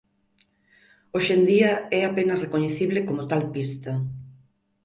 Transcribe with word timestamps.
Hoxe 1.13 1.31
en 1.37 1.43
día 1.51 1.71
é 1.99 2.01
apenas 2.03 2.41
recoñecible 2.45 2.99
como 3.07 3.27
tal 3.31 3.43
pista. 3.53 3.91